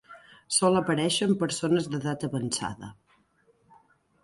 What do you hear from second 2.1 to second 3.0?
avançada.